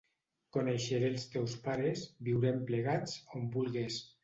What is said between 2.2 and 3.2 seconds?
viurem plegats,